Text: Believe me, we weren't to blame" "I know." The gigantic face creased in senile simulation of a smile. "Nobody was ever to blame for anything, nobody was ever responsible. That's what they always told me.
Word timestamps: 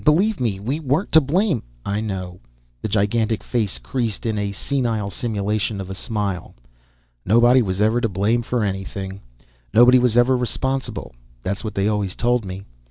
Believe 0.03 0.39
me, 0.39 0.59
we 0.59 0.79
weren't 0.79 1.11
to 1.11 1.21
blame" 1.21 1.61
"I 1.95 2.01
know." 2.01 2.39
The 2.81 2.87
gigantic 2.87 3.43
face 3.43 3.77
creased 3.77 4.25
in 4.25 4.35
senile 4.51 5.11
simulation 5.11 5.79
of 5.79 5.91
a 5.91 5.93
smile. 5.93 6.55
"Nobody 7.23 7.61
was 7.61 7.79
ever 7.81 8.01
to 8.01 8.09
blame 8.09 8.41
for 8.41 8.63
anything, 8.63 9.21
nobody 9.75 9.99
was 9.99 10.17
ever 10.17 10.35
responsible. 10.35 11.13
That's 11.43 11.63
what 11.63 11.75
they 11.75 11.87
always 11.87 12.15
told 12.15 12.45
me. 12.45 12.65